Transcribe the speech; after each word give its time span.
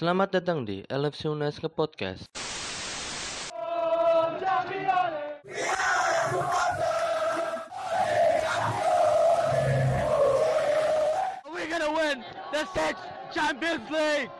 Selamat 0.00 0.32
datang 0.32 0.64
di 0.64 0.80
LFC 0.88 1.28
Unes 1.28 1.60
ke 1.60 1.68
Podcast. 1.68 2.24
We're 11.44 11.68
gonna 11.68 11.92
win 11.92 12.24
the 12.48 12.64
sixth 12.72 13.04
Champions 13.28 13.84
League. 13.92 14.32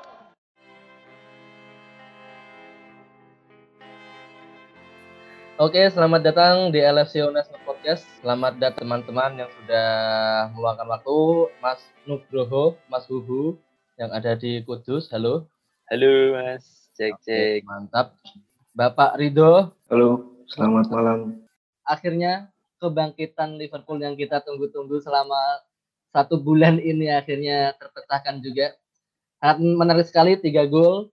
Oke, 5.61 5.92
selamat 5.92 6.24
datang 6.24 6.72
di 6.72 6.81
LFC 6.81 7.21
Unes 7.21 7.45
Podcast. 7.69 8.08
Selamat 8.24 8.56
datang 8.56 8.88
teman-teman 8.88 9.45
yang 9.45 9.51
sudah 9.61 9.88
meluangkan 10.56 10.88
waktu. 10.88 11.53
Mas 11.61 11.85
Nugroho, 12.08 12.81
Mas 12.88 13.04
Huhu 13.13 13.61
yang 14.01 14.17
ada 14.17 14.32
di 14.32 14.64
Kudus. 14.64 15.12
Halo. 15.12 15.44
Halo 15.92 16.32
Mas, 16.32 16.88
cek 16.96 17.20
Oke, 17.20 17.24
cek. 17.28 17.68
mantap. 17.68 18.16
Bapak 18.72 19.20
Ridho, 19.20 19.77
Halo, 19.92 20.24
selamat 20.48 20.88
malam. 20.88 21.18
akhirnya 21.84 22.48
kebangkitan 22.80 23.60
Liverpool 23.60 24.00
yang 24.00 24.16
kita 24.16 24.41
tunggu-tunggu 24.41 25.05
selama 25.05 25.36
satu 26.08 26.41
bulan 26.41 26.80
ini 26.80 27.12
akhirnya 27.12 27.77
terpecahkan 27.77 28.41
juga. 28.41 28.72
Sangat 29.36 29.58
menarik 29.60 30.06
sekali 30.08 30.41
tiga 30.41 30.64
gol. 30.64 31.12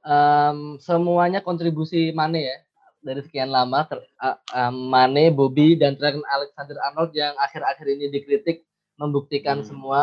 Em, 0.00 0.76
semuanya 0.76 1.40
kontribusi 1.40 2.12
Mane 2.12 2.40
ya 2.44 2.56
dari 3.00 3.20
sekian 3.20 3.48
lama 3.48 3.80
ter, 3.88 4.00
a- 4.18 4.36
em, 4.58 4.76
Mane, 4.76 5.32
Bobby 5.32 5.72
dan 5.72 5.96
Trent 5.96 6.20
Alexander-Arnold 6.20 7.16
yang 7.16 7.32
akhir-akhir 7.38 7.86
ini 7.86 8.12
dikritik 8.12 8.68
membuktikan 9.00 9.64
Hmm. 9.64 9.68
semua 9.68 10.00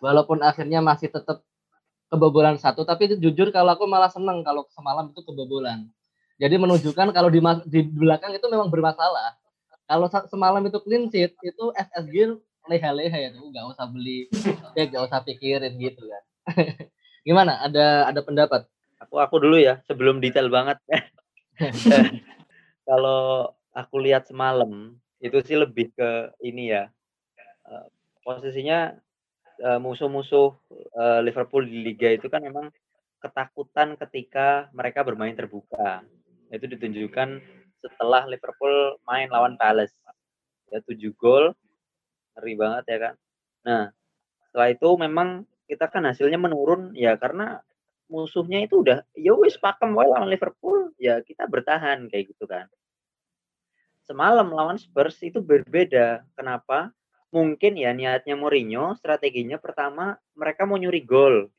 walaupun 0.00 0.40
akhirnya 0.40 0.80
masih 0.80 1.12
tetap 1.12 1.44
kebobolan 2.10 2.58
satu 2.58 2.82
tapi 2.82 3.14
jujur 3.16 3.54
kalau 3.54 3.78
aku 3.78 3.86
malah 3.86 4.10
seneng 4.10 4.42
kalau 4.42 4.66
semalam 4.74 5.08
itu 5.14 5.22
kebobolan. 5.22 5.86
Jadi 6.40 6.56
menunjukkan 6.56 7.14
kalau 7.14 7.28
di 7.30 7.38
di 7.70 7.80
belakang 7.86 8.34
itu 8.34 8.46
memang 8.50 8.68
bermasalah. 8.68 9.38
Kalau 9.86 10.10
semalam 10.26 10.62
itu 10.66 10.78
clean 10.82 11.06
sheet 11.10 11.34
itu 11.40 11.64
FSG 11.74 12.36
leha-leha 12.68 13.16
ya 13.16 13.28
tuh 13.32 13.50
nggak 13.50 13.66
usah 13.72 13.86
beli 13.88 14.30
ya 14.76 14.86
nggak 14.86 15.04
usah 15.06 15.22
pikirin 15.22 15.74
gitu 15.78 16.02
kan. 16.04 16.22
Gimana? 17.26 17.60
Ada 17.64 18.08
ada 18.08 18.20
pendapat? 18.24 18.64
Aku 19.00 19.20
aku 19.20 19.40
dulu 19.40 19.56
ya, 19.56 19.80
sebelum 19.88 20.20
detail 20.20 20.48
banget. 20.52 20.76
Kalau 22.88 23.52
aku 23.72 23.96
lihat 24.00 24.28
semalam 24.28 24.96
itu 25.20 25.38
sih 25.44 25.56
lebih 25.56 25.92
ke 25.92 26.32
ini 26.40 26.72
ya. 26.72 26.88
eh, 27.70 27.86
posisinya 28.24 28.96
eh, 29.60 29.80
musuh-musuh 29.80 30.56
eh, 30.72 31.20
Liverpool 31.22 31.68
di 31.68 31.84
liga 31.84 32.08
itu 32.10 32.26
kan 32.32 32.40
memang 32.40 32.72
ketakutan 33.20 33.94
ketika 34.00 34.72
mereka 34.72 35.04
bermain 35.04 35.36
terbuka. 35.36 36.00
Itu 36.48 36.66
ditunjukkan 36.66 37.28
setelah 37.84 38.24
Liverpool 38.26 38.96
main 39.04 39.28
lawan 39.28 39.54
Palace. 39.60 39.94
Ya 40.72 40.80
7 40.80 41.12
gol. 41.14 41.52
Ngeri 42.36 42.54
banget 42.56 42.84
ya 42.88 42.98
kan. 42.98 43.14
Nah, 43.66 43.82
setelah 44.48 44.68
itu 44.72 44.88
memang 44.96 45.44
kita 45.70 45.86
kan 45.86 46.02
hasilnya 46.08 46.40
menurun 46.40 46.90
ya 46.98 47.14
karena 47.14 47.62
musuhnya 48.10 48.66
itu 48.66 48.82
udah 48.82 49.06
ya 49.14 49.38
wis 49.38 49.54
pakem 49.54 49.94
wae 49.94 50.10
lawan 50.10 50.26
Liverpool 50.26 50.90
ya 50.98 51.22
kita 51.22 51.46
bertahan 51.46 52.10
kayak 52.10 52.34
gitu 52.34 52.50
kan 52.50 52.66
semalam 54.10 54.50
lawan 54.50 54.74
Spurs 54.74 55.22
itu 55.22 55.38
berbeda 55.38 56.26
kenapa 56.34 56.90
mungkin 57.30 57.78
ya 57.78 57.94
niatnya 57.94 58.34
Mourinho 58.34 58.98
strateginya 58.98 59.56
pertama 59.62 60.18
mereka 60.34 60.66
mau 60.66 60.78
nyuri 60.78 61.02
gol 61.06 61.50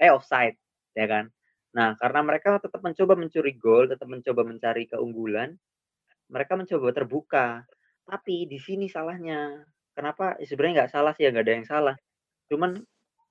eh 0.00 0.08
offside 0.08 0.56
ya 0.96 1.04
kan 1.04 1.28
nah 1.76 1.92
karena 2.00 2.20
mereka 2.24 2.56
tetap 2.58 2.80
mencoba 2.80 3.12
mencuri 3.12 3.52
gol 3.56 3.92
tetap 3.92 4.08
mencoba 4.08 4.40
mencari 4.42 4.88
keunggulan 4.88 5.52
mereka 6.32 6.56
mencoba 6.56 6.96
terbuka 6.96 7.46
tapi 8.08 8.48
di 8.48 8.56
sini 8.56 8.88
salahnya 8.88 9.68
kenapa 9.92 10.40
Ya, 10.40 10.48
sebenarnya 10.48 10.74
nggak 10.84 10.92
salah 10.96 11.12
sih 11.12 11.28
ya 11.28 11.30
nggak 11.32 11.44
ada 11.44 11.54
yang 11.60 11.68
salah 11.68 11.96
cuman 12.48 12.80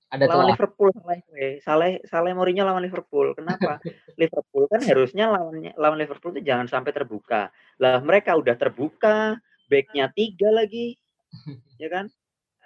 Ada 0.08 0.24
lawan 0.24 0.47
celah. 0.47 0.52
Liverpool 0.56 0.90
salah 0.96 1.18
salah 1.59 1.88
salah 2.08 2.31
Mourinho 2.31 2.64
lawan 2.64 2.79
Liverpool. 2.79 3.35
Kenapa? 3.35 3.84
Liverpool 4.16 4.64
kan 4.72 4.79
harusnya 4.79 5.28
lawannya 5.28 5.75
lawan 5.75 6.00
Liverpool 6.00 6.31
itu 6.31 6.47
jangan 6.47 6.72
sampai 6.72 6.96
terbuka. 6.96 7.52
Lah 7.75 8.00
mereka 8.00 8.40
udah 8.40 8.56
terbuka, 8.56 9.35
backnya 9.68 10.08
tiga 10.16 10.47
lagi, 10.47 10.96
ya 11.78 11.90
kan? 11.90 12.06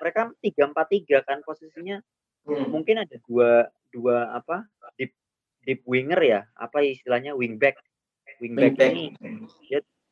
Mereka 0.02 0.34
tiga 0.42 0.64
empat 0.68 0.88
tiga 0.90 1.18
kan 1.22 1.46
posisinya. 1.46 2.02
Mungkin 2.48 3.06
ada 3.06 3.16
dua 3.30 3.70
dua 3.94 4.34
apa 4.34 4.66
deep 4.98 5.14
deep 5.62 5.86
winger 5.86 6.18
ya, 6.20 6.42
apa 6.58 6.82
istilahnya? 6.82 7.38
Wingback. 7.38 7.78
Wingback 8.42 8.74
ini. 8.82 9.14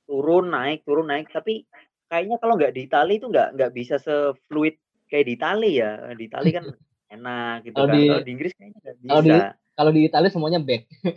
turun 0.06 0.50
naik 0.50 0.86
turun 0.86 1.10
naik. 1.10 1.30
Tapi 1.30 1.66
kayaknya 2.06 2.38
kalau 2.42 2.58
nggak 2.58 2.74
di 2.74 2.86
Itali 2.86 3.18
itu 3.22 3.30
nggak 3.30 3.58
nggak 3.58 3.72
bisa 3.74 3.98
sefluid 3.98 4.78
kayak 5.10 5.26
di 5.26 5.34
Itali 5.38 5.72
ya. 5.81 6.14
Di 6.14 6.26
Itali 6.30 6.50
kan 6.54 6.66
enak 7.14 7.66
gitu 7.66 7.76
Kalau 7.78 7.88
kan. 7.90 7.96
di- 7.98 8.10
kalau 8.10 8.24
di 8.26 8.31
Inggris 8.34 8.54
kayaknya 8.54 8.78
nggak 8.84 8.98
bisa 9.02 9.10
kalau 9.10 9.24
di- 9.26 9.58
Kalau 9.80 9.92
di 9.96 10.02
Italia 10.06 10.30
semuanya 10.30 10.60
back. 10.60 10.84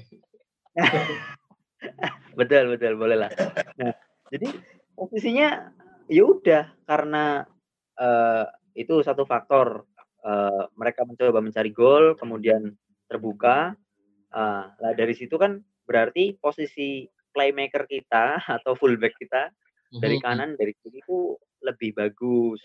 betul 2.39 2.63
betul. 2.73 2.93
Boleh 2.97 3.17
lah. 3.27 3.31
Nah 3.77 3.93
jadi 4.33 4.49
posisinya 4.95 5.73
ya 6.09 6.23
udah 6.25 6.73
karena 6.87 7.45
eh, 8.01 8.45
itu 8.79 9.01
satu 9.05 9.25
faktor. 9.29 9.85
Eh, 10.23 10.65
mereka 10.79 11.03
mencoba 11.05 11.43
mencari 11.43 11.71
gol 11.75 12.15
kemudian 12.17 12.73
terbuka. 13.11 13.75
Ah, 14.33 14.73
lah 14.81 14.93
dari 14.97 15.13
situ 15.17 15.37
kan 15.37 15.61
berarti 15.85 16.37
posisi 16.41 17.05
playmaker 17.35 17.85
kita 17.91 18.37
atau 18.61 18.73
fullback 18.79 19.17
kita 19.21 19.51
dari 20.01 20.17
Mhm. 20.19 20.25
kanan 20.25 20.51
dari 20.57 20.73
kiri 20.81 21.01
itu 21.05 21.37
lebih 21.65 21.93
bagus 21.97 22.61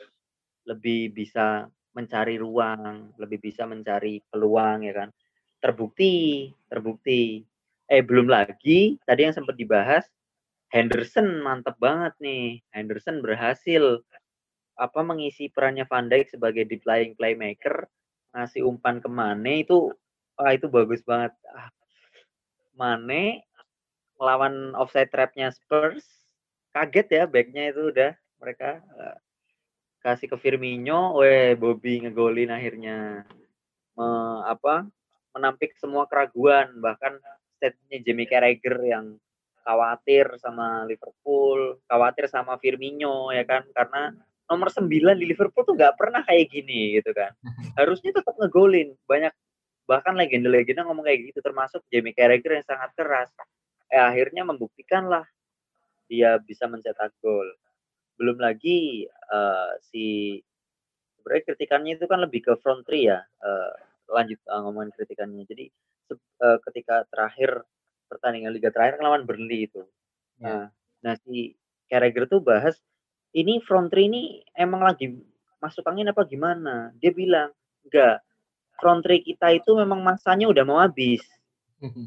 lebih 0.68 1.12
bisa 1.16 1.68
mencari 1.98 2.38
ruang 2.40 3.12
lebih 3.18 3.40
bisa 3.42 3.66
mencari 3.68 4.22
peluang 4.32 4.86
ya 4.86 4.94
kan. 5.06 5.10
Terbukti 5.64 6.48
terbukti. 6.70 7.44
Eh 7.90 8.04
belum 8.04 8.28
lagi 8.30 9.00
tadi 9.08 9.26
yang 9.28 9.36
sempat 9.36 9.56
dibahas 9.60 10.06
Henderson 10.72 11.42
mantep 11.44 11.76
banget 11.80 12.14
nih. 12.20 12.60
Henderson 12.76 13.24
berhasil 13.24 14.04
apa 14.78 15.00
mengisi 15.02 15.50
perannya 15.50 15.90
Van 15.90 16.06
Dijk 16.06 16.38
sebagai 16.38 16.64
deep 16.70 16.86
lying 16.86 17.18
playmaker 17.18 17.90
ngasih 18.32 18.62
umpan 18.62 19.02
ke 19.02 19.10
Mane 19.10 19.66
itu 19.66 19.90
wah 20.38 20.54
itu 20.54 20.70
bagus 20.70 21.02
banget. 21.02 21.34
Ah, 21.50 21.74
Mane 22.78 23.42
melawan 24.22 24.78
offside 24.78 25.10
trapnya 25.10 25.50
Spurs 25.50 26.06
kaget 26.74 27.08
ya 27.10 27.24
backnya 27.26 27.74
itu 27.74 27.90
udah 27.90 28.14
mereka 28.38 28.82
eh, 29.02 29.18
kasih 30.06 30.30
ke 30.30 30.38
Firmino, 30.38 31.18
weh 31.18 31.58
Bobby 31.58 32.06
ngegolin 32.06 32.54
akhirnya 32.54 33.26
Me- 33.98 34.42
apa 34.46 34.86
menampik 35.34 35.74
semua 35.82 36.06
keraguan 36.06 36.78
bahkan 36.78 37.18
statementnya 37.58 38.00
Jamie 38.06 38.30
Carragher 38.30 38.78
yang 38.86 39.18
khawatir 39.66 40.38
sama 40.40 40.86
Liverpool, 40.86 41.82
khawatir 41.90 42.30
sama 42.30 42.56
Firmino 42.62 43.34
ya 43.34 43.44
kan 43.44 43.66
karena 43.74 44.14
nomor 44.48 44.72
9 44.72 44.88
di 45.20 45.26
Liverpool 45.28 45.64
tuh 45.68 45.76
nggak 45.76 45.96
pernah 46.00 46.24
kayak 46.24 46.48
gini 46.48 46.98
gitu 46.98 47.12
kan. 47.12 47.36
Harusnya 47.80 48.16
tetap 48.16 48.34
ngegolin. 48.40 48.96
Banyak 49.04 49.36
bahkan 49.88 50.16
legenda-legenda 50.20 50.84
ngomong 50.84 51.08
kayak 51.08 51.32
gitu 51.32 51.40
termasuk 51.40 51.84
Jamie 51.92 52.16
Carragher 52.16 52.60
yang 52.60 52.68
sangat 52.68 52.92
keras. 52.96 53.32
Eh 53.88 54.00
akhirnya 54.00 54.44
membuktikan 54.44 55.08
lah 55.08 55.24
dia 56.08 56.40
bisa 56.40 56.68
mencetak 56.68 57.12
gol. 57.20 57.48
Belum 58.16 58.40
lagi 58.40 59.08
eh, 59.08 59.72
si 59.92 60.40
sebenarnya 61.20 61.44
kritikannya 61.52 61.92
itu 62.00 62.06
kan 62.08 62.20
lebih 62.24 62.42
ke 62.48 62.54
front 62.64 62.88
three 62.88 63.12
ya. 63.12 63.20
Eh, 63.24 63.72
lanjut 64.12 64.40
eh, 64.40 64.60
ngomongin 64.64 64.92
kritikannya. 64.96 65.44
Jadi 65.44 65.66
eh, 66.16 66.58
ketika 66.72 67.04
terakhir 67.12 67.68
pertandingan 68.08 68.56
liga 68.56 68.72
terakhir 68.72 69.00
kan 69.00 69.12
lawan 69.12 69.28
Burnley 69.28 69.68
itu. 69.68 69.84
Ya. 70.40 70.48
Nah, 70.48 70.66
nah 71.04 71.14
si 71.28 71.56
Carragher 71.92 72.28
tuh 72.28 72.40
bahas 72.40 72.80
ini 73.38 73.62
front 73.62 73.94
three 73.94 74.10
ini 74.10 74.22
emang 74.58 74.82
lagi 74.82 75.14
masuk 75.62 75.86
angin 75.86 76.10
apa 76.10 76.26
gimana? 76.26 76.90
Dia 76.98 77.14
bilang 77.14 77.54
enggak. 77.86 78.26
Front 78.78 79.06
three 79.06 79.22
kita 79.26 79.54
itu 79.54 79.78
memang 79.78 80.02
masanya 80.02 80.50
udah 80.50 80.64
mau 80.66 80.82
habis. 80.82 81.22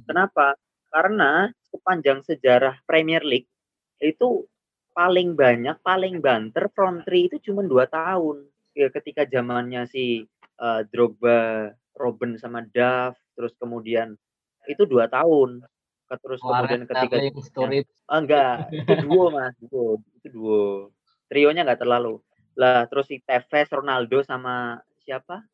Kenapa? 0.06 0.58
Karena 0.90 1.50
sepanjang 1.70 2.26
sejarah 2.26 2.82
Premier 2.82 3.22
League 3.22 3.46
itu 4.02 4.46
paling 4.90 5.38
banyak, 5.38 5.78
paling 5.86 6.18
banter 6.18 6.66
front 6.74 7.06
three 7.06 7.30
itu 7.30 7.38
cuma 7.50 7.62
dua 7.62 7.86
tahun. 7.86 8.46
Ya, 8.74 8.90
ketika 8.90 9.26
zamannya 9.26 9.86
si 9.86 10.26
eh, 10.58 10.80
Drogba, 10.90 11.70
Robben 11.94 12.38
sama 12.38 12.62
Duff, 12.70 13.18
terus 13.34 13.54
kemudian 13.58 14.14
itu 14.66 14.82
dua 14.86 15.06
tahun. 15.10 15.62
Terus 16.10 16.42
kemudian 16.42 16.86
ketika. 16.90 17.16
Ah, 18.10 18.18
enggak, 18.18 18.54
itu 18.74 18.94
duo 19.06 19.30
mas, 19.30 19.54
itu, 19.62 19.82
itu 20.18 20.26
duo. 20.34 20.90
Trionya 21.30 21.62
enggak 21.62 21.86
terlalu. 21.86 22.18
Lah 22.58 22.84
terus 22.90 23.06
si 23.06 23.22
Tevez, 23.22 23.70
Ronaldo 23.70 24.20
sama 24.26 24.82
siapa? 25.06 25.46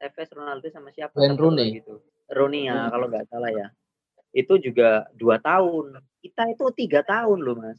Tevez, 0.00 0.32
Ronaldo 0.32 0.66
sama 0.72 0.88
siapa? 0.90 1.12
Wayne 1.20 1.36
Rooney. 1.36 1.84
tuh. 1.84 2.00
Ronia 2.30 2.88
Hmm. 2.88 2.90
kalau 2.94 3.06
nggak 3.10 3.26
salah 3.28 3.50
ya. 3.52 3.68
Itu 4.32 4.56
juga 4.56 5.04
dua 5.12 5.36
tahun. 5.42 5.98
Kita 6.22 6.46
itu 6.48 6.64
tiga 6.72 7.02
tahun 7.02 7.42
loh 7.42 7.58
mas. 7.58 7.78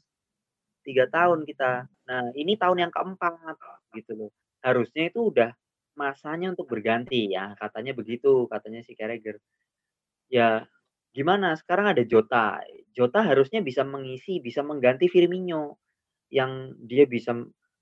Tiga 0.83 1.07
tahun 1.07 1.47
kita. 1.47 1.87
Nah 2.05 2.29
ini 2.35 2.59
tahun 2.59 2.85
yang 2.87 2.91
keempat 2.91 3.57
gitu 3.95 4.11
loh. 4.13 4.31
Harusnya 4.61 5.07
itu 5.09 5.31
udah 5.31 5.55
masanya 5.95 6.51
untuk 6.51 6.67
berganti 6.67 7.31
ya. 7.31 7.55
Katanya 7.57 7.95
begitu. 7.95 8.45
Katanya 8.51 8.83
si 8.83 8.93
Carragher. 8.93 9.39
Ya 10.27 10.67
gimana? 11.15 11.55
Sekarang 11.55 11.95
ada 11.95 12.03
Jota. 12.03 12.59
Jota 12.91 13.23
harusnya 13.23 13.63
bisa 13.63 13.87
mengisi, 13.87 14.43
bisa 14.43 14.59
mengganti 14.61 15.07
Firmino. 15.07 15.79
Yang 16.31 16.79
dia 16.87 17.03
bisa 17.05 17.35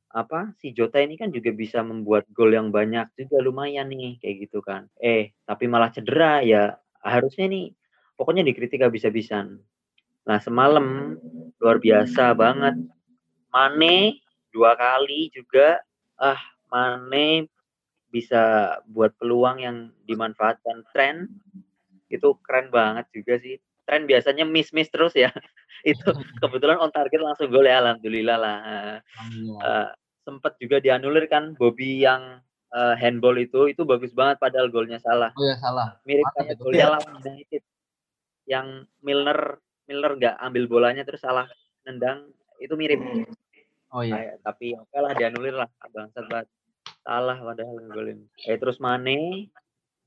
apa 0.09 0.57
si 0.57 0.73
Jota 0.73 0.97
ini 0.97 1.21
kan 1.21 1.29
juga 1.29 1.53
bisa 1.53 1.85
membuat 1.85 2.25
gol 2.33 2.49
yang 2.49 2.73
banyak 2.73 3.13
juga 3.13 3.37
lumayan 3.45 3.93
nih 3.93 4.17
kayak 4.17 4.35
gitu 4.49 4.59
kan. 4.65 4.89
Eh, 4.97 5.37
tapi 5.45 5.69
malah 5.69 5.93
cedera 5.93 6.41
ya 6.41 6.73
harusnya 7.05 7.45
nih 7.45 7.71
pokoknya 8.17 8.41
dikritik 8.41 8.81
habis-habisan. 8.81 9.61
Nah, 10.25 10.39
semalam 10.41 11.15
luar 11.61 11.77
biasa 11.77 12.33
banget. 12.33 12.75
Mane 13.53 14.21
dua 14.49 14.73
kali 14.77 15.29
juga 15.33 15.81
ah 16.17 16.41
Mane 16.69 17.49
bisa 18.09 18.73
buat 18.89 19.13
peluang 19.17 19.61
yang 19.61 19.77
dimanfaatkan 20.09 20.81
tren 20.89 21.29
itu 22.09 22.33
keren 22.41 22.73
banget 22.73 23.05
juga 23.13 23.37
sih. 23.37 23.61
Tren 23.89 24.05
biasanya 24.05 24.45
miss-miss 24.45 24.93
terus 24.93 25.17
ya. 25.17 25.33
itu 25.81 26.05
kebetulan 26.45 26.77
on 26.77 26.93
target 26.93 27.17
langsung 27.17 27.49
gol 27.49 27.65
ya 27.65 27.81
alhamdulillah 27.81 28.37
lah. 28.37 28.57
Alhamdulillah. 29.17 29.61
Uh, 29.65 29.87
sempat 30.21 30.53
juga 30.61 30.77
dianulir 30.77 31.25
kan 31.25 31.57
Bobby 31.57 32.05
yang 32.05 32.37
uh, 32.69 32.93
handball 32.93 33.33
itu 33.41 33.65
itu 33.65 33.81
bagus 33.81 34.13
banget 34.13 34.37
padahal 34.37 34.69
golnya 34.69 35.01
salah. 35.01 35.33
Oh 35.33 35.41
ya 35.41 35.57
salah. 35.57 35.97
Mirip 36.05 36.29
kayak 36.37 36.61
golnya 36.61 36.85
lawan 36.93 37.17
United 37.25 37.63
yang 38.45 38.85
Milner 39.01 39.57
Milner 39.89 40.13
nggak 40.21 40.35
ambil 40.37 40.69
bolanya 40.69 41.01
terus 41.01 41.25
salah 41.25 41.49
nendang 41.81 42.29
itu 42.61 42.77
mirip. 42.77 43.01
Oh 43.89 44.05
iya. 44.05 44.37
Kayak- 44.37 44.37
tapi 44.45 44.77
oke 44.77 44.97
lah 45.01 45.17
dianulir 45.17 45.55
lah 45.57 45.69
bangsat 45.89 46.29
banget. 46.29 46.47
Salah 47.01 47.37
padahal 47.41 47.73
ngegolin. 47.89 48.19
Eh 48.45 48.57
terus 48.61 48.77
Mane 48.77 49.49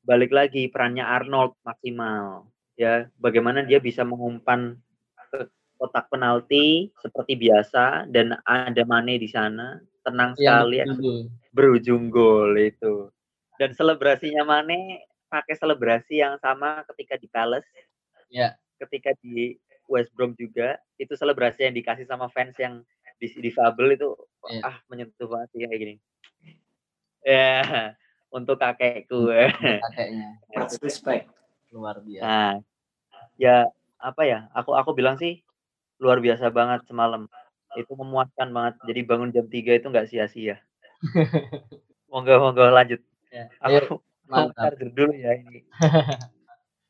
balik 0.07 0.31
lagi 0.31 0.71
perannya 0.71 1.03
Arnold 1.03 1.59
maksimal. 1.67 2.47
Ya, 2.75 3.07
bagaimana 3.21 3.63
dia 3.63 3.77
bisa 3.79 4.01
mengumpan 4.03 4.81
ke 5.29 5.45
kotak 5.77 6.09
penalti 6.09 6.89
seperti 6.99 7.37
biasa 7.37 8.09
dan 8.09 8.39
ada 8.47 8.83
Mane 8.87 9.19
di 9.19 9.29
sana 9.29 9.77
tenang 10.03 10.33
Yang 10.35 10.41
sekali 10.41 10.77
dulu. 10.89 11.15
berujung 11.53 12.05
gol 12.09 12.55
itu. 12.57 13.13
Dan 13.61 13.77
selebrasinya 13.77 14.43
Mane 14.43 15.05
pakai 15.29 15.55
selebrasi 15.55 16.21
yang 16.21 16.41
sama 16.41 16.83
ketika 16.93 17.15
di 17.17 17.29
Palace. 17.29 17.69
Ya. 18.33 18.57
Ketika 18.81 19.13
di 19.21 19.55
West 19.87 20.11
Brom 20.17 20.33
juga 20.35 20.81
itu 20.97 21.13
selebrasi 21.13 21.69
yang 21.69 21.75
dikasih 21.77 22.09
sama 22.09 22.33
fans 22.33 22.57
yang 22.57 22.81
di 23.21 23.29
difabel 23.39 23.95
itu 23.95 24.09
Iya. 24.43 24.59
ah 24.67 24.77
menyentuh 24.91 25.31
banget 25.31 25.49
sih 25.55 25.59
kayak 25.63 25.79
gini. 25.79 25.95
Ya, 27.23 27.63
untuk 28.35 28.59
kakekku. 28.59 29.31
Kakeknya 29.31 30.41
respect. 30.83 31.31
Luar 31.73 31.99
biasa. 32.05 32.25
Nah, 32.25 32.53
ya 33.41 33.67
apa 33.99 34.23
ya? 34.29 34.39
Aku 34.53 34.77
aku 34.77 34.93
bilang 34.93 35.17
sih 35.17 35.41
luar 35.99 36.21
biasa 36.21 36.53
banget 36.53 36.85
semalam. 36.87 37.27
Itu 37.75 37.97
memuaskan 37.97 38.53
banget. 38.53 38.75
Jadi 38.85 39.01
bangun 39.09 39.33
jam 39.33 39.49
3 39.49 39.81
itu 39.81 39.87
nggak 39.89 40.09
sia-sia. 40.13 40.61
monggo 42.13 42.37
monggo 42.39 42.69
lanjut. 42.69 43.01
Ya. 43.33 43.49
Ayo, 43.65 43.81
Aku 43.89 43.95
mau 44.29 44.53
mantap. 44.53 44.77
dulu 44.77 45.13
ya 45.17 45.33
ini. 45.41 45.65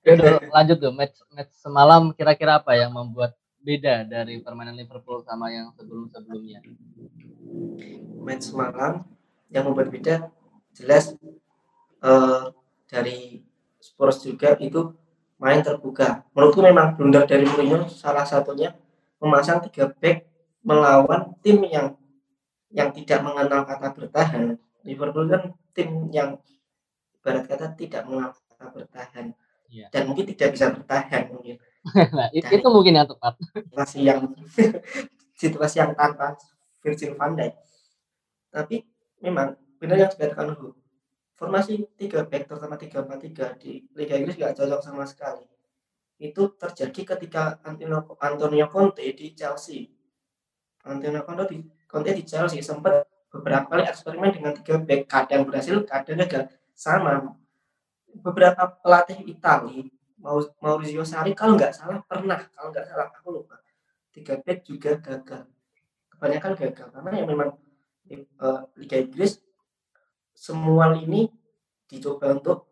Ya 0.02 0.18
udah 0.18 0.50
lanjut 0.50 0.82
tuh 0.82 0.90
match 0.90 1.14
match 1.30 1.54
semalam 1.62 2.10
kira-kira 2.10 2.58
apa 2.58 2.74
yang 2.74 2.90
membuat 2.90 3.38
beda 3.62 4.02
dari 4.02 4.42
permainan 4.42 4.74
Liverpool 4.74 5.22
sama 5.22 5.46
yang 5.54 5.70
sebelum-sebelumnya? 5.78 6.58
Match 8.18 8.50
semalam 8.50 9.06
yang 9.54 9.62
membuat 9.62 9.94
beda 9.94 10.26
jelas 10.74 11.14
eh, 12.02 12.42
dari 12.90 13.46
Spurs 13.82 14.22
juga 14.22 14.54
itu 14.56 14.94
main 15.36 15.58
terbuka. 15.58 16.22
Menurutku 16.32 16.62
memang 16.62 16.94
blunder 16.94 17.26
dari 17.26 17.42
Mourinho 17.42 17.90
salah 17.90 18.22
satunya 18.22 18.78
memasang 19.18 19.58
tiga 19.66 19.90
back 19.90 20.22
melawan 20.62 21.34
tim 21.42 21.58
yang 21.66 21.98
yang 22.70 22.94
tidak 22.94 23.20
mengenal 23.20 23.66
kata 23.66 23.90
bertahan. 23.90 24.54
Liverpool 24.82 25.26
kan 25.26 25.42
tim 25.74 26.06
yang 26.08 26.38
ibarat 27.18 27.46
kata 27.46 27.74
tidak 27.74 28.06
mengenal 28.06 28.30
kata 28.48 28.66
bertahan 28.70 29.26
Iya. 29.72 29.88
dan 29.88 30.04
mungkin 30.04 30.28
tidak 30.28 30.52
bisa 30.52 30.68
bertahan 30.68 31.32
mungkin 31.32 31.56
nah, 32.12 32.28
it- 32.28 32.44
itu 32.44 32.68
mungkin 32.68 32.92
yang 32.92 33.08
tepat. 33.08 33.40
situasi 33.40 34.04
yang 34.04 34.20
situasi 35.40 35.80
yang 35.80 35.96
tanpa 35.96 36.36
Virgil 36.84 37.16
van 37.16 37.32
Dijk. 37.32 37.56
Tapi 38.52 38.84
memang 39.18 39.56
benar 39.80 39.96
yang 39.96 40.10
dikatakan 40.12 40.52
Hugo. 40.52 40.76
Formasi 41.32 41.80
3 41.96 42.28
back 42.28 42.44
terutama 42.46 42.76
3-4-3 42.76 43.56
di 43.58 43.82
Liga 43.96 44.14
Inggris 44.20 44.36
nggak 44.36 44.54
cocok 44.56 44.80
sama 44.84 45.04
sekali. 45.08 45.44
Itu 46.20 46.54
terjadi 46.54 47.16
ketika 47.16 47.58
Antonio, 47.64 48.68
Conte 48.70 49.02
di 49.02 49.34
Chelsea. 49.34 49.90
Antonio 50.86 51.24
Conte 51.26 51.44
di, 51.50 51.56
Conte 51.88 52.14
di 52.14 52.22
Chelsea 52.22 52.62
sempat 52.62 53.08
beberapa 53.32 53.64
kali 53.66 53.88
eksperimen 53.88 54.30
dengan 54.30 54.52
3 54.54 54.86
back, 54.86 55.00
kadang 55.08 55.48
berhasil, 55.48 55.82
kadang 55.88 56.20
gagal. 56.20 56.52
Sama 56.76 57.36
beberapa 58.20 58.68
pelatih 58.80 59.24
Itali 59.24 59.88
Mau- 60.22 60.54
Maurizio 60.62 61.02
Sarri 61.02 61.34
kalau 61.34 61.58
nggak 61.58 61.74
salah 61.74 61.98
pernah 62.06 62.38
kalau 62.52 62.70
nggak 62.70 62.86
salah 62.86 63.10
aku 63.10 63.42
lupa 63.42 63.58
tiga 64.12 64.38
back 64.38 64.62
juga 64.62 65.00
gagal 65.00 65.48
kebanyakan 66.14 66.52
gagal 66.54 66.88
karena 66.92 67.10
yang 67.16 67.28
memang 67.32 67.50
eh, 68.12 68.60
Liga 68.78 68.96
Inggris 69.00 69.40
semua 70.34 70.90
lini 70.92 71.28
dicoba 71.86 72.32
untuk 72.36 72.66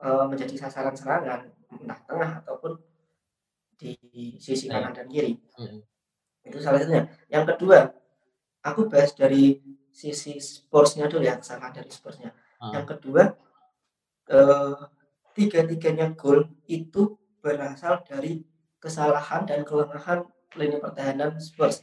eh, 0.00 0.24
menjadi 0.28 0.54
sasaran 0.56 0.96
serangan 0.96 1.44
entah 1.70 2.00
tengah 2.08 2.30
ataupun 2.44 2.72
di 3.76 3.96
sisi 4.36 4.68
Ya. 4.68 4.76
kanan 4.80 4.92
dan 4.92 5.06
kiri 5.08 5.36
Mm. 5.56 5.80
itu 6.44 6.58
salah 6.60 6.80
satunya 6.80 7.04
yang 7.28 7.44
kedua 7.48 7.92
aku 8.60 8.88
bahas 8.88 9.12
dari 9.12 9.60
sisi 9.92 10.36
sportsnya 10.40 11.08
dulu 11.08 11.24
ya 11.24 11.36
kesalahan 11.40 11.72
dari 11.76 11.90
sportsnya 11.92 12.32
Ah. 12.60 12.72
yang 12.76 12.84
kedua 12.88 13.36
eh, 14.28 14.76
tiga-tiganya 15.36 16.12
gol 16.16 16.44
itu 16.66 17.16
berasal 17.40 18.04
dari 18.04 18.44
kesalahan 18.80 19.44
dan 19.48 19.64
kelengahan 19.64 20.24
lini 20.56 20.76
pertahanan 20.82 21.38
Spurs. 21.40 21.80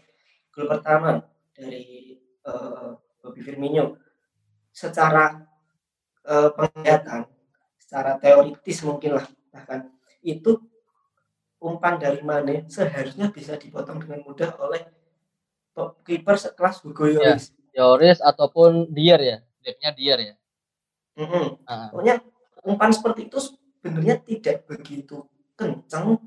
Gol 0.54 0.68
pertama 0.68 1.22
dari 1.54 2.14
eh, 2.46 2.90
Bobby 3.22 3.42
Firmino 3.42 3.98
secara 4.78 5.42
eh, 6.22 6.50
penglihatan, 6.54 7.26
secara 7.82 8.22
teoritis 8.22 8.86
mungkin 8.86 9.18
lah 9.18 9.26
bahkan 9.50 9.90
itu 10.22 10.62
umpan 11.58 11.98
dari 11.98 12.22
Mane 12.22 12.70
seharusnya 12.70 13.34
bisa 13.34 13.58
dipotong 13.58 13.98
dengan 14.06 14.22
mudah 14.22 14.54
oleh 14.62 14.86
kiper 16.06 16.38
sekelas 16.38 16.86
Hugo 16.86 17.10
Ya. 17.10 17.18
Lloris. 17.34 17.54
Yoris 17.74 18.20
ataupun 18.22 18.90
Dier 18.94 19.22
ya, 19.22 19.38
backnya 19.62 19.92
Dier 19.98 20.20
ya. 20.22 20.36
Mm-mm. 21.18 21.62
Ah, 21.66 21.90
Pokoknya 21.90 22.22
umpan 22.62 22.94
seperti 22.94 23.30
itu 23.30 23.38
sebenarnya 23.42 24.22
tidak 24.22 24.66
begitu 24.70 25.26
kencang 25.58 26.22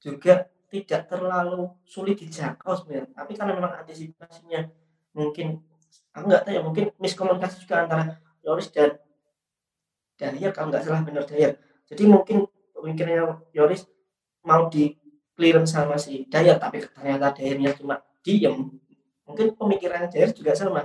juga 0.00 0.48
tidak 0.68 1.08
terlalu 1.08 1.72
sulit 1.84 2.20
dijangkau 2.20 2.72
sebenarnya. 2.76 3.12
Tapi 3.12 3.32
karena 3.36 3.52
memang 3.56 3.72
antisipasinya 3.84 4.68
mungkin 5.16 5.60
aku 6.14 6.24
nggak 6.28 6.42
tahu 6.46 6.52
ya 6.54 6.62
mungkin 6.64 6.84
miskomunikasi 6.98 7.64
juga 7.64 7.86
antara 7.86 8.04
Yoris 8.42 8.68
dan 8.74 8.98
Dahlia 10.18 10.50
kalau 10.50 10.68
nggak 10.74 10.82
salah 10.82 11.02
benar 11.06 11.24
Dahlia. 11.24 11.54
Jadi 11.88 12.02
mungkin 12.10 12.44
pemikirannya 12.74 13.48
Yoris 13.54 13.86
mau 14.44 14.66
di 14.66 14.92
clearance 15.38 15.72
sama 15.78 15.94
si 15.94 16.26
Dayar 16.26 16.58
tapi 16.58 16.82
ternyata 16.82 17.30
Dayarnya 17.36 17.70
cuma 17.78 18.02
diem. 18.26 18.74
Mungkin 19.24 19.54
pemikiran 19.54 20.10
Dayar 20.10 20.34
juga 20.34 20.52
sama. 20.58 20.82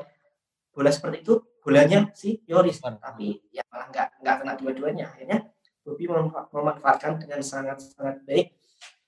Bola 0.74 0.90
seperti 0.90 1.22
itu 1.26 1.42
bolanya 1.64 2.12
si 2.12 2.44
Yoris 2.44 2.84
tapi 2.84 3.40
ya 3.56 3.64
malah 3.72 3.88
nggak 3.88 4.08
nggak 4.20 4.36
kena 4.44 4.54
dua-duanya 4.60 5.06
akhirnya 5.08 5.40
Bobby 5.84 6.12
memanfa- 6.12 6.52
memanfaatkan 6.52 7.24
dengan 7.24 7.40
sangat 7.40 7.80
sangat 7.80 8.20
baik 8.28 8.56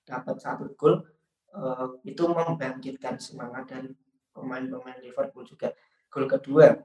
dapat 0.07 0.35
satu 0.39 0.71
gol 0.79 1.03
eh, 1.51 1.87
itu 2.07 2.23
membangkitkan 2.23 3.19
semangat 3.19 3.67
dari 3.67 3.91
pemain-pemain 4.35 4.99
Liverpool 4.99 5.47
juga 5.47 5.71
gol 6.11 6.27
kedua 6.27 6.75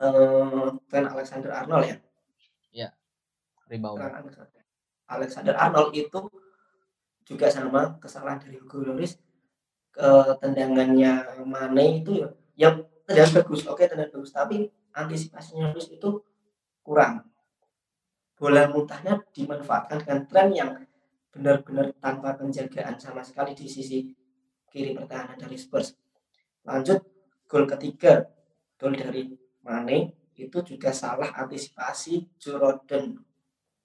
eh 0.00 0.68
Trent 0.88 1.08
Alexander 1.12 1.52
Arnold 1.52 1.84
ya 1.86 1.96
rebound. 3.68 3.96
Trent 4.00 4.14
Alexander- 5.12 5.56
Arnold 5.60 5.92
itu 5.92 6.20
juga 7.22 7.46
sama 7.52 8.00
kesalahan 8.00 8.40
dari 8.42 8.56
Hugo 8.58 8.82
Lloris 8.82 9.20
ke 9.92 10.08
tendangannya 10.40 11.44
Mane 11.44 12.02
itu 12.02 12.24
ya 12.24 12.28
yang 12.56 12.74
tendangan 13.04 13.44
bagus 13.44 13.60
oke 13.68 13.84
tendangan 13.84 14.12
bagus 14.18 14.32
tapi 14.32 14.56
antisipasinya 14.96 15.70
Lloris 15.70 15.88
itu 15.92 16.24
kurang 16.82 17.28
bola 18.34 18.66
muntahnya 18.66 19.22
dimanfaatkan 19.30 20.02
dengan 20.02 20.20
tren 20.26 20.48
yang 20.50 20.70
benar-benar 21.30 21.94
tanpa 22.02 22.34
penjagaan 22.34 22.98
sama 22.98 23.22
sekali 23.22 23.54
di 23.54 23.70
sisi 23.70 24.10
kiri 24.68 24.92
pertahanan 24.98 25.38
dari 25.38 25.54
Spurs. 25.54 25.94
Lanjut 26.62 27.02
gol 27.50 27.64
ketiga, 27.68 28.26
gol 28.78 28.94
dari 28.94 29.28
Mane 29.62 30.22
itu 30.34 30.58
juga 30.64 30.90
salah 30.90 31.30
antisipasi 31.38 32.26
Joe 32.40 32.58
Rodon 32.58 33.20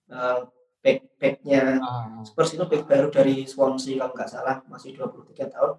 uh, 0.10 0.48
back 0.82 1.20
backnya. 1.20 1.78
Ah, 1.84 2.24
Spurs 2.24 2.56
itu 2.56 2.66
back 2.66 2.88
baru 2.88 3.08
dari 3.12 3.46
Swansea 3.46 4.00
kalau 4.00 4.14
nggak 4.16 4.30
salah 4.32 4.56
masih 4.72 4.96
23 4.98 5.54
tahun. 5.54 5.74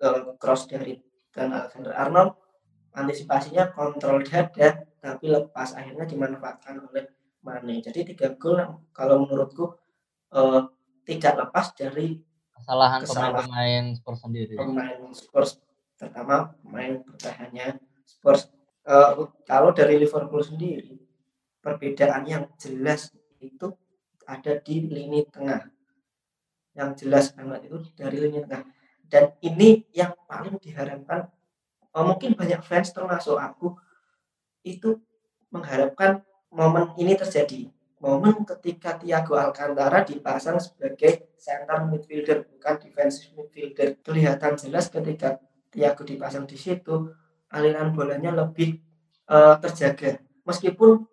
Uh, 0.00 0.32
cross 0.40 0.64
dari 0.64 0.96
dan 1.34 1.52
Alexander 1.52 1.92
Arnold. 1.96 2.36
Antisipasinya 2.90 3.70
kontrol 3.70 4.22
dada 4.26 4.82
tapi 5.00 5.32
lepas 5.32 5.72
akhirnya 5.78 6.04
dimanfaatkan 6.04 6.76
oleh 6.90 7.06
Mane. 7.40 7.80
Jadi 7.80 8.12
tiga 8.12 8.36
gol 8.36 8.60
yang 8.60 8.72
kalau 8.92 9.24
menurutku 9.24 9.72
uh, 10.34 10.68
tidak 11.06 11.34
lepas 11.46 11.72
dari 11.72 12.20
kesalahan 12.52 13.00
Kesalahan. 13.00 13.48
pemain-pemain 13.48 13.84
Spurs 13.96 14.20
sendiri. 14.20 14.54
pemain 14.60 15.00
Spurs 15.16 15.50
terutama 16.00 16.56
pemain 16.64 17.04
bertahannya 17.04 17.76
Spurs. 18.08 18.48
Eh, 18.88 19.12
kalau 19.44 19.76
dari 19.76 20.00
Liverpool 20.00 20.40
sendiri 20.40 20.96
perbedaan 21.60 22.24
yang 22.24 22.48
jelas 22.56 23.12
itu 23.44 23.76
ada 24.24 24.56
di 24.56 24.88
lini 24.88 25.28
tengah. 25.28 25.68
Yang 26.72 27.04
jelas 27.04 27.36
banget 27.36 27.68
itu 27.68 27.76
dari 27.92 28.16
lini 28.16 28.40
tengah. 28.40 28.64
Dan 29.04 29.36
ini 29.44 29.84
yang 29.92 30.16
paling 30.24 30.56
diharapkan 30.56 31.28
eh, 31.92 32.04
mungkin 32.08 32.32
banyak 32.32 32.64
fans 32.64 32.96
termasuk 32.96 33.36
aku 33.36 33.76
itu 34.64 34.96
mengharapkan 35.52 36.24
momen 36.48 36.96
ini 36.96 37.12
terjadi. 37.12 37.68
Momen 38.00 38.48
ketika 38.48 38.96
Thiago 38.96 39.36
Alcantara 39.36 40.00
dipasang 40.08 40.56
sebagai 40.56 41.36
center 41.36 41.84
midfielder 41.84 42.48
bukan 42.48 42.80
defensive 42.80 43.36
midfielder. 43.36 44.00
Kelihatan 44.00 44.56
jelas 44.56 44.88
ketika 44.88 45.36
Thiago 45.70 46.02
dipasang 46.02 46.44
di 46.50 46.58
situ 46.58 47.10
aliran 47.50 47.94
bolanya 47.94 48.34
lebih 48.34 48.78
uh, 49.30 49.54
terjaga. 49.62 50.18
Meskipun 50.42 51.06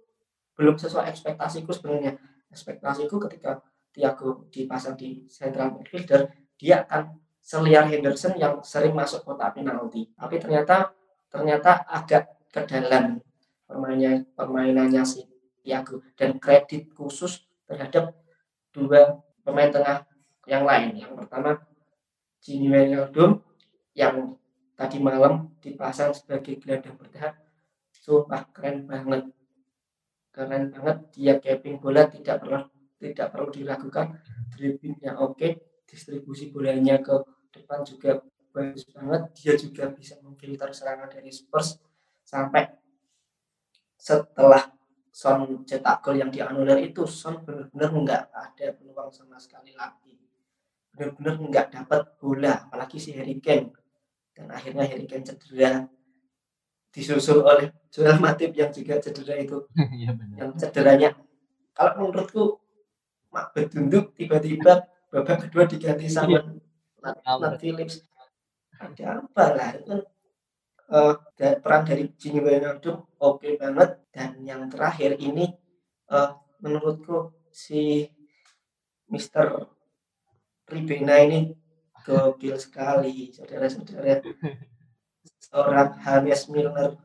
belum 0.58 0.76
sesuai 0.76 1.06
ekspektasiku 1.14 1.70
sebenarnya. 1.70 2.18
Ekspektasiku 2.50 3.22
ketika 3.30 3.62
Thiago 3.94 4.50
dipasang 4.50 4.98
di 4.98 5.30
central 5.30 5.78
midfielder 5.78 6.30
dia 6.58 6.82
akan 6.86 7.22
seliar 7.38 7.86
Henderson 7.86 8.34
yang 8.36 8.60
sering 8.66 8.98
masuk 8.98 9.22
kotak 9.24 9.54
penalti. 9.56 10.10
Tapi 10.18 10.42
ternyata 10.42 10.92
ternyata 11.30 11.86
agak 11.86 12.50
ke 12.50 12.66
dalam 12.66 13.22
permainannya 13.70 14.34
permainannya 14.34 15.04
si 15.06 15.22
Thiago 15.62 16.02
dan 16.18 16.42
kredit 16.42 16.96
khusus 16.98 17.46
terhadap 17.70 18.16
dua 18.74 19.22
pemain 19.46 19.70
tengah 19.70 20.08
yang 20.50 20.64
lain. 20.66 20.98
Yang 20.98 21.14
pertama 21.24 21.52
Gini 22.42 22.72
Wijnaldum 22.72 23.44
yang 23.92 24.40
tadi 24.78 25.02
malam 25.02 25.58
dipasang 25.58 26.14
sebagai 26.14 26.62
gelandang 26.62 26.96
bertahan. 27.02 27.34
Sumpah 27.90 28.46
keren 28.54 28.86
banget. 28.86 29.26
Keren 30.30 30.70
banget. 30.70 30.98
Dia 31.18 31.34
capping 31.42 31.82
bola 31.82 32.06
tidak 32.06 32.46
pernah 32.46 32.70
tidak 33.02 33.28
perlu 33.34 33.50
diragukan. 33.50 34.22
Dribblingnya 34.54 35.18
oke 35.18 35.82
distribusi 35.90 36.54
bolanya 36.54 37.02
ke 37.02 37.26
depan 37.50 37.82
juga 37.82 38.22
bagus 38.54 38.86
banget. 38.94 39.22
Dia 39.34 39.54
juga 39.58 39.90
bisa 39.90 40.22
memfilter 40.22 40.70
serangan 40.70 41.10
dari 41.10 41.34
Spurs 41.34 41.82
sampai 42.22 42.70
setelah 43.98 44.70
Son 45.10 45.66
cetak 45.66 46.06
gol 46.06 46.22
yang 46.22 46.30
dianulir 46.30 46.78
itu 46.78 47.10
Son 47.10 47.42
benar-benar 47.42 47.90
nggak 47.90 48.24
ada 48.30 48.68
peluang 48.78 49.10
sama 49.10 49.42
sekali 49.42 49.74
lagi. 49.74 50.14
Benar-benar 50.94 51.42
nggak 51.42 51.68
dapat 51.74 52.02
bola 52.22 52.70
apalagi 52.70 53.02
si 53.02 53.18
Harry 53.18 53.42
Kane 53.42 53.87
dan 54.38 54.54
akhirnya 54.54 54.86
Harry 54.86 55.10
Kane 55.10 55.26
cedera. 55.26 55.90
Disusul 56.94 57.42
oleh 57.42 57.74
Joel 57.90 58.22
Matip 58.22 58.54
yang 58.54 58.70
juga 58.70 59.02
cedera 59.02 59.34
itu. 59.42 59.66
Iya 59.98 60.14
benar. 60.14 60.36
yang 60.38 60.52
cederanya. 60.54 61.10
Kalau 61.74 61.94
menurutku 62.06 62.44
Mak 63.34 63.54
Bedunduk 63.58 64.14
tiba-tiba 64.14 64.86
babak 65.10 65.50
kedua 65.50 65.66
diganti 65.66 66.06
sama 66.06 66.38
Nat, 67.02 67.18
Nat 67.26 67.58
Phillips. 67.58 68.06
Ada 68.78 69.26
apa 69.26 69.44
lah 69.58 69.70
itu? 69.74 69.86
Kan 69.90 70.02
eh, 70.94 71.14
da- 71.38 71.58
peran 71.60 71.82
dari 71.90 72.04
Gini 72.14 72.40
Wijnaldum 72.46 73.02
oke 73.18 73.58
banget. 73.58 73.90
Dan 74.14 74.42
yang 74.46 74.70
terakhir 74.70 75.18
ini 75.18 75.50
eh, 76.14 76.30
menurutku 76.62 77.34
si 77.50 78.06
Mr. 79.10 79.66
Ribena 80.68 81.16
ini 81.26 81.54
gokil 82.08 82.56
sekali 82.56 83.36
saudara-saudara. 83.36 84.24
Seorang 85.44 86.00
James 86.00 86.48
Milner 86.48 86.96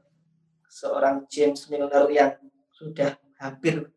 seorang 0.73 1.29
James 1.29 1.69
Milner 1.69 2.09
yang 2.09 2.33
sudah 2.73 3.19
hampir 3.37 3.93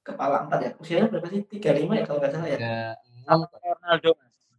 kepala 0.00 0.46
empat 0.48 0.58
ya. 0.62 0.70
Usianya 0.80 1.10
berapa 1.12 1.28
sih? 1.28 1.44
35 1.44 1.92
ya 1.92 2.02
kalau 2.06 2.18
nggak 2.22 2.32
salah 2.32 2.48
ya? 2.48 2.58
Tiga 3.26 3.42
Ronaldo 3.82 4.10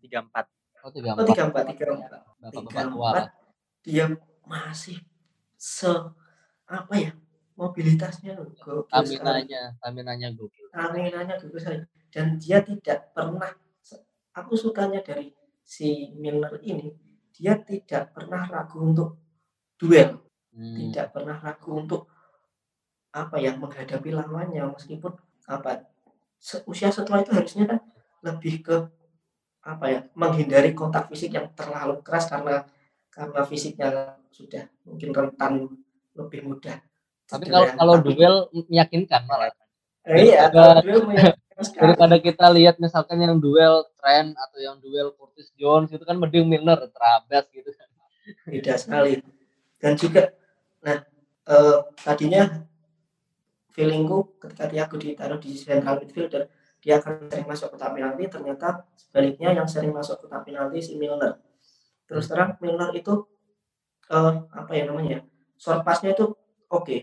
tiga 0.04 0.20
empat. 0.22 0.46
Oh 0.86 0.92
tiga 0.94 1.10
oh 1.12 1.14
empat. 1.18 1.28
tiga 1.34 1.44
empat. 1.50 1.64
Tiga 1.72 1.86
empat. 1.98 2.14
tiga 2.54 3.22
dia 3.82 4.06
masih 4.44 5.00
se 5.56 5.90
apa 6.68 6.94
ya 6.94 7.12
mobilitasnya 7.58 8.38
gokil 8.38 8.86
sekali. 8.86 9.18
Staminanya, 9.18 9.62
staminanya 9.82 10.30
gokil. 10.36 10.68
staminanya 10.70 11.36
gokil 11.42 11.60
sekali. 11.60 11.80
Dan 12.14 12.38
dia 12.38 12.62
tidak 12.62 13.12
pernah 13.16 13.52
aku 14.38 14.54
sukanya 14.54 15.02
dari 15.02 15.34
si 15.68 16.16
Milner 16.16 16.64
ini 16.64 16.88
dia 17.36 17.54
tidak 17.60 18.16
pernah 18.16 18.48
ragu 18.48 18.80
untuk 18.82 19.10
duel 19.76 20.24
Hmm. 20.58 20.74
tidak 20.74 21.14
pernah 21.14 21.38
ragu 21.38 21.70
untuk 21.78 22.10
apa 23.14 23.38
ya 23.38 23.54
menghadapi 23.62 24.10
lawannya 24.10 24.66
meskipun 24.74 25.14
apa 25.46 25.86
usia 26.66 26.90
setelah 26.90 27.22
itu 27.22 27.30
harusnya 27.30 27.70
kan 27.70 27.80
lebih 28.26 28.66
ke 28.66 28.76
apa 29.62 29.86
ya 29.86 30.00
menghindari 30.18 30.74
kontak 30.74 31.14
fisik 31.14 31.38
yang 31.38 31.54
terlalu 31.54 32.02
keras 32.02 32.26
karena 32.26 32.66
karena 33.14 33.42
fisiknya 33.46 34.18
sudah 34.34 34.66
mungkin 34.82 35.14
rentan 35.14 35.54
lebih 36.18 36.42
mudah 36.42 36.82
Tapi 37.30 37.46
kalau 37.54 37.68
kalau 37.78 37.96
duel 38.02 38.36
meyakinkan 38.72 39.30
malah. 39.30 39.54
Iya 40.16 40.48
daripada- 40.48 42.22
kita 42.22 42.48
lihat 42.54 42.78
misalkan 42.78 43.18
yang 43.18 43.42
duel 43.42 43.82
Trent 43.98 44.38
atau 44.38 44.58
yang 44.62 44.78
duel 44.78 45.10
Curtis 45.18 45.50
Jones 45.58 45.90
itu 45.90 46.06
kan 46.06 46.16
mending 46.16 46.46
Milner 46.46 46.78
terabas 46.94 47.50
gitu. 47.50 47.70
Kan. 47.74 47.90
beda 48.46 48.74
sekali. 48.78 49.24
Dan 49.82 49.94
juga 49.98 50.32
nah 50.86 51.02
eh, 51.48 51.78
tadinya 52.06 52.64
feelingku 53.74 54.38
ketika 54.38 54.70
Thiago 54.70 54.96
ditaruh 55.02 55.40
di 55.42 55.58
central 55.58 56.02
midfielder 56.02 56.48
dia 56.78 57.02
akan 57.02 57.28
sering 57.28 57.48
masuk 57.50 57.74
kotak 57.74 57.98
penalti 57.98 58.30
ternyata 58.30 58.86
sebaliknya 58.94 59.50
yang 59.58 59.66
sering 59.66 59.92
masuk 59.92 60.22
kotak 60.22 60.46
penalti 60.46 60.80
si 60.80 60.94
Milner. 60.96 61.42
Terus 62.06 62.30
terang 62.30 62.56
Milner 62.62 62.94
itu 62.94 63.26
eh, 64.14 64.34
apa 64.46 64.72
ya 64.78 64.86
namanya 64.86 65.26
short 65.58 65.82
passnya 65.82 66.14
itu 66.14 66.38
oke. 66.70 66.98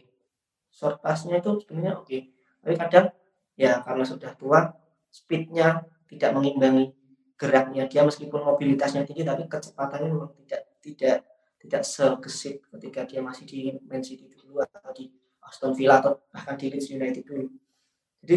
Short 0.71 1.03
passnya 1.03 1.43
itu 1.43 1.59
sebenarnya 1.59 1.99
oke 1.99 2.34
tapi 2.65 2.75
kadang 2.81 3.07
ya 3.55 3.85
karena 3.85 4.05
sudah 4.09 4.33
tua 4.35 4.73
speednya 5.13 5.85
tidak 6.09 6.33
mengimbangi 6.33 6.97
geraknya 7.37 7.85
dia 7.85 8.03
meskipun 8.03 8.41
mobilitasnya 8.41 9.05
tinggi 9.05 9.23
tapi 9.23 9.45
kecepatannya 9.45 10.09
memang 10.09 10.33
tidak 10.43 10.63
tidak 10.81 11.17
tidak 11.61 11.83
segesit 11.85 12.65
ketika 12.73 13.05
dia 13.05 13.21
masih 13.21 13.45
di 13.45 13.77
Man 13.85 14.01
City 14.01 14.33
dulu 14.33 14.65
atau 14.65 14.93
di 14.97 15.13
Aston 15.45 15.77
Villa 15.77 16.01
atau 16.01 16.21
bahkan 16.33 16.57
di 16.57 16.73
Leeds 16.73 16.93
United 16.93 17.25
dulu. 17.25 17.49
Jadi 18.25 18.37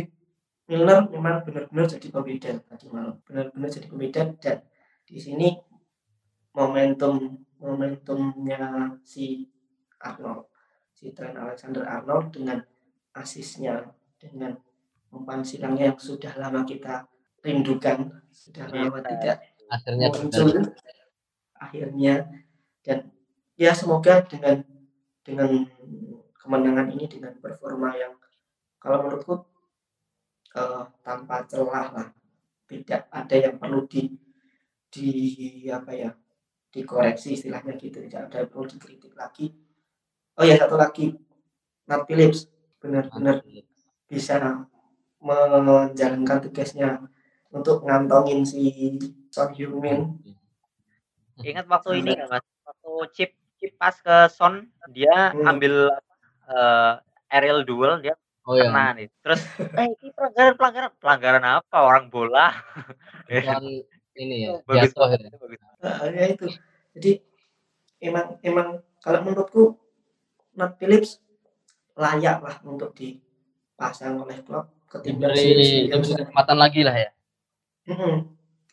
Milner 0.67 1.07
memang 1.07 1.47
benar-benar 1.47 1.87
jadi 1.87 2.07
pembeda 2.11 2.51
tadi 2.59 2.91
malam, 2.91 3.23
benar-benar 3.23 3.71
jadi 3.71 3.87
pembeda 3.87 4.21
dan 4.35 4.59
di 5.07 5.15
sini 5.15 5.55
momentum 6.51 7.39
momentumnya 7.63 8.91
si 9.07 9.47
Arnold, 10.03 10.51
si 10.91 11.15
Trent 11.15 11.39
Alexander 11.39 11.87
Arnold 11.87 12.35
dengan 12.35 12.59
asisnya 13.15 13.87
dengan 14.17 14.57
umpan 15.13 15.41
silangnya 15.41 15.93
yang 15.93 15.99
sudah 16.01 16.33
lama 16.35 16.61
kita 16.67 17.07
rindukan, 17.41 18.11
sudah 18.33 18.65
lama 18.69 18.99
Iya. 18.99 19.07
tidak 19.07 19.37
Akhirnya 19.67 20.07
muncul. 20.11 20.47
terjadi. 20.51 20.71
akhirnya. 21.57 22.15
Dan 22.85 22.97
ya 23.57 23.71
semoga 23.73 24.21
dengan 24.23 24.61
dengan 25.25 25.51
kemenangan 26.37 26.87
ini 26.93 27.05
dengan 27.09 27.33
performa 27.41 27.91
yang 27.97 28.13
kalau 28.79 29.03
menurutku 29.03 29.43
eh, 30.55 30.83
tanpa 31.03 31.43
celah 31.49 31.87
lah. 31.91 32.07
Tidak 32.67 33.07
ada 33.11 33.35
yang 33.35 33.55
perlu 33.59 33.87
di 33.87 34.11
di 34.91 35.07
apa 35.71 35.91
ya 35.95 36.11
dikoreksi 36.71 37.35
istilahnya 37.39 37.75
gitu. 37.79 38.03
Tidak 38.03 38.27
ada 38.27 38.43
yang 38.43 38.49
perlu 38.51 38.67
dikritik 38.67 39.15
lagi. 39.15 39.55
Oh 40.35 40.43
ya 40.43 40.55
satu 40.59 40.75
lagi. 40.75 41.15
Nat 41.87 42.03
Phillips. 42.07 42.47
Benar-benar 42.77 43.41
bisa 44.17 44.35
menjalankan 45.21 46.37
tugasnya 46.49 46.89
untuk 47.53 47.85
ngantongin 47.85 48.41
si 48.51 48.61
Son 49.33 49.49
Heung-min. 49.55 49.99
Ingat 51.45 51.65
waktu 51.69 51.89
ini 52.01 52.09
nggak 52.17 52.29
mas? 52.33 52.45
Waktu 52.65 52.91
chip 53.15 53.31
chip 53.61 53.71
pas 53.81 53.93
ke 53.93 54.15
Son 54.33 54.53
dia 54.89 55.31
Hmm. 55.33 55.45
ambil 55.53 55.73
eh, 56.49 56.93
aerial 57.33 57.61
duel 57.69 57.93
dia 58.03 58.15
Oh 58.47 58.55
ya, 58.55 58.71
kena 58.71 58.95
nih. 58.97 59.07
Terus 59.21 59.41
eh 59.77 59.87
ini 59.91 60.09
pelanggaran 60.15 60.53
pelanggaran 60.57 60.91
pelanggaran 61.01 61.45
apa 61.61 61.77
orang 61.83 62.05
bola? 62.09 62.47
bukan 63.29 63.63
ini 64.17 64.35
ya, 64.47 64.53
Bagus 64.69 64.91
jatuh 64.95 65.09
ya. 65.13 65.29
bagus. 65.41 65.59
Nah, 65.83 65.97
ya 66.09 66.25
itu. 66.33 66.45
Jadi 66.97 67.11
emang 68.01 68.27
emang 68.41 68.67
kalau 69.03 69.19
menurutku 69.21 69.63
Nat 70.57 70.73
Phillips 70.81 71.21
layak 71.97 72.41
lah 72.41 72.55
untuk 72.65 72.95
dipasang 73.77 74.17
oleh 74.17 74.41
klub 74.41 74.65
ketimbang 74.89 75.37
Diberi, 75.37 75.85
Williams. 75.85 76.09
kesempatan 76.09 76.57
lagi 76.57 76.81
lah 76.81 76.97
ya. 76.97 77.09
Mm-mm. 77.93 78.25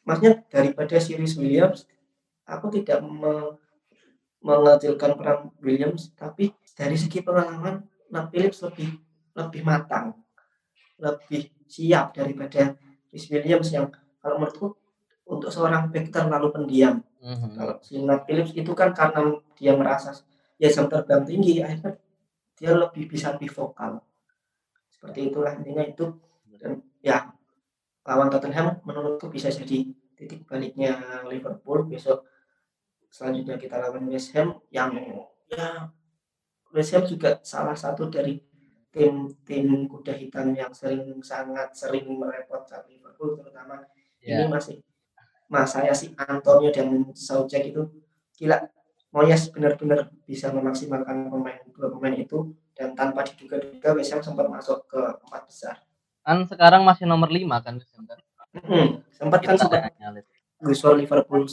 Maksudnya 0.09 0.33
daripada 0.49 0.97
Sirius 0.97 1.37
Williams, 1.37 1.85
aku 2.49 2.73
tidak 2.73 3.05
me- 3.05 3.61
mengecilkan 4.41 5.13
peran 5.21 5.53
Williams, 5.61 6.09
tapi 6.17 6.57
dari 6.73 6.97
segi 6.97 7.21
pengalaman 7.21 7.85
Nat 8.09 8.33
Phillips 8.33 8.65
lebih 8.65 8.97
lebih 9.37 9.61
matang, 9.61 10.17
lebih 10.97 11.53
siap 11.69 12.17
daripada 12.17 12.73
Rhys 13.13 13.29
Williams 13.29 13.69
yang 13.77 13.93
kalau 14.25 14.41
menurutku 14.41 14.73
untuk 15.29 15.53
seorang 15.53 15.93
back 15.93 16.09
terlalu 16.09 16.49
pendiam. 16.49 17.05
Mhm. 17.21 17.61
Kalau 17.61 17.75
si 17.85 18.01
Nat 18.01 18.25
Phillips 18.25 18.57
itu 18.57 18.73
kan 18.73 18.97
karena 18.97 19.37
dia 19.53 19.77
merasa 19.77 20.17
ya 20.57 20.73
jam 20.73 20.89
terbang 20.89 21.29
tinggi, 21.29 21.61
akhirnya 21.61 22.01
dia 22.57 22.73
lebih 22.73 23.05
bisa 23.05 23.37
lebih 23.37 23.53
vokal. 23.53 24.01
Seperti 25.05 25.29
itulah 25.29 25.53
intinya 25.61 25.85
itu. 25.85 26.17
Dan 26.57 26.81
ya 27.05 27.29
lawan 28.09 28.33
Tottenham 28.33 28.81
menurutku 28.89 29.29
bisa 29.29 29.53
jadi 29.53 29.93
titik 30.17 30.49
baliknya 30.49 30.97
Liverpool. 31.29 31.85
Besok 31.85 32.25
selanjutnya 33.13 33.61
kita 33.61 33.77
lawan 33.77 34.09
West 34.09 34.33
Ham 34.33 34.65
yang 34.73 34.97
ya 35.53 35.93
West 36.73 36.97
Ham 36.97 37.05
juga 37.05 37.37
salah 37.45 37.77
satu 37.77 38.09
dari 38.09 38.41
tim-tim 38.89 39.85
kuda 39.93 40.17
hitam 40.17 40.57
yang 40.57 40.73
sering 40.73 41.21
sangat 41.21 41.77
sering 41.77 42.09
merepotkan 42.09 42.89
Liverpool 42.89 43.37
terutama 43.37 43.85
ini 44.25 44.41
Ya. 44.41 44.49
masih 44.49 44.81
mas 45.53 45.77
saya 45.77 45.93
si 45.93 46.17
Antonio 46.17 46.73
dan 46.73 47.13
Soucek 47.13 47.77
itu 47.77 47.93
gila. 48.41 48.57
Moyes 49.13 49.53
benar-benar 49.53 50.09
bisa 50.25 50.49
memaksimalkan 50.49 51.29
pemain 51.29 51.61
dua 51.77 51.93
pemain 51.93 52.17
itu 52.17 52.57
dan 52.75 52.93
tanpa 52.99 53.23
diduga-duga 53.27 53.95
West 53.95 54.11
Ham 54.13 54.23
sempat 54.23 54.47
masuk 54.51 54.85
ke 54.91 55.01
empat 55.01 55.43
besar 55.47 55.75
Kan 56.25 56.49
sekarang 56.49 56.83
masih 56.83 57.05
nomor 57.05 57.29
5 57.29 57.45
kan 57.61 57.75
West 57.77 57.93
Ham 57.95 58.05
kan. 58.09 58.21
Hmm, 58.55 59.03
sempat 59.13 59.45
kan 59.45 59.59
gusur 60.63 60.97
Liverpool 60.97 61.45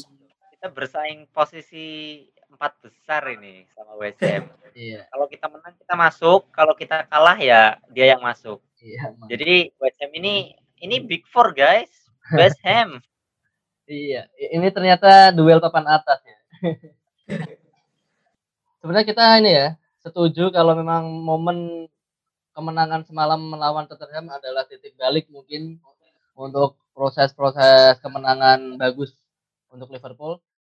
Kita 0.56 0.68
bersaing 0.72 1.28
posisi 1.34 2.24
empat 2.51 2.78
besar 2.84 3.24
ini 3.32 3.66
sama 3.72 3.96
West 4.00 4.20
Ham. 4.24 4.46
Iya, 4.72 5.04
kalau 5.12 5.28
kita 5.28 5.51
menang 5.51 5.75
kita 5.75 6.00
masuk, 6.00 6.48
kalau 6.56 6.72
kita 6.72 7.04
kalah 7.12 7.36
ya 7.36 7.75
dia 7.92 8.16
yang 8.16 8.24
masuk. 8.24 8.63
iya. 8.80 9.12
Jadi 9.28 9.68
West 9.75 10.00
Ham 10.00 10.16
ini 10.16 10.56
ini 10.80 11.04
big 11.04 11.28
four 11.28 11.51
guys. 11.51 11.92
West 12.32 12.56
Ham. 12.68 13.04
Iya, 13.84 14.32
ini 14.40 14.72
ternyata 14.72 15.36
duel 15.36 15.60
papan 15.60 16.00
atas 16.00 16.24
ya. 16.24 16.38
Sebenarnya 18.80 19.04
kita 19.12 19.25
ini 19.44 19.51
ya, 19.51 19.68
setuju 20.05 20.50
kalau 20.53 20.74
memang 20.77 21.08
momen 21.22 21.88
kemenangan 22.51 23.01
semalam 23.08 23.39
melawan 23.39 23.88
Tottenham 23.88 24.27
adalah 24.34 24.67
titik 24.67 24.93
balik 25.00 25.25
mungkin 25.31 25.79
untuk 26.36 26.75
proses-proses 26.91 28.01
kemenangan 28.03 28.75
bagus 28.75 29.15
untuk 29.72 29.89
Liverpool. 29.93 30.41